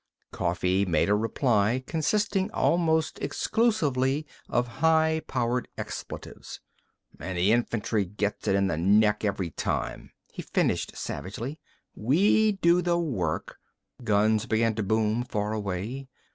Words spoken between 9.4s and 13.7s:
time," he finished savagely. "We do the work—"